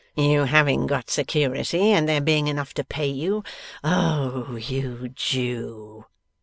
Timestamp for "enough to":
2.47-2.83